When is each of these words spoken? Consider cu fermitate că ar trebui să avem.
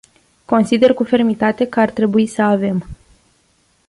Consider 0.45 0.93
cu 0.93 1.03
fermitate 1.03 1.65
că 1.67 1.79
ar 1.79 1.89
trebui 1.91 2.27
să 2.27 2.41
avem. 2.41 2.85